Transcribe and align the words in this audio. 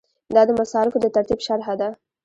دا 0.35 0.41
د 0.47 0.51
مصارفو 0.59 0.97
د 1.03 1.05
ترتیب 1.15 1.39
شرحه 1.47 1.73
ده. 1.81 1.89